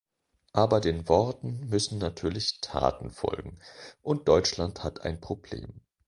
[0.53, 3.59] Aber den Worten müssen natürlich Taten folgen,
[4.01, 5.81] und Deutschland hat ein Problem.